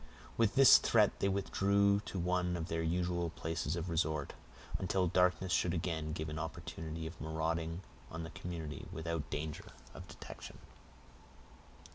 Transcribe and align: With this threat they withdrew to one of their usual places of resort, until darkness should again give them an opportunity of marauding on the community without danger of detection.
With 0.35 0.55
this 0.55 0.79
threat 0.79 1.19
they 1.19 1.29
withdrew 1.29 1.99
to 2.07 2.17
one 2.17 2.57
of 2.57 2.69
their 2.69 2.81
usual 2.81 3.29
places 3.29 3.75
of 3.75 3.87
resort, 3.87 4.33
until 4.79 5.05
darkness 5.05 5.51
should 5.51 5.75
again 5.75 6.11
give 6.11 6.25
them 6.27 6.37
an 6.39 6.43
opportunity 6.43 7.05
of 7.05 7.21
marauding 7.21 7.81
on 8.09 8.23
the 8.23 8.31
community 8.31 8.87
without 8.91 9.29
danger 9.29 9.73
of 9.93 10.07
detection. 10.07 10.57